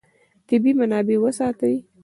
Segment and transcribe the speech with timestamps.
[0.47, 1.75] طبیعي منابع وساتئ.